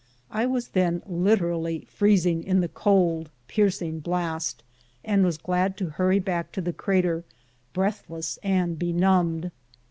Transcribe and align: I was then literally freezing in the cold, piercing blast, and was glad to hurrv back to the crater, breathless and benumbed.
I 0.31 0.47
was 0.47 0.69
then 0.69 1.03
literally 1.05 1.85
freezing 1.87 2.43
in 2.43 2.59
the 2.61 2.67
cold, 2.67 3.29
piercing 3.47 3.99
blast, 3.99 4.63
and 5.05 5.23
was 5.23 5.37
glad 5.37 5.77
to 5.77 5.91
hurrv 5.91 6.25
back 6.25 6.51
to 6.53 6.61
the 6.61 6.73
crater, 6.73 7.23
breathless 7.75 8.39
and 8.41 8.79
benumbed. 8.79 9.51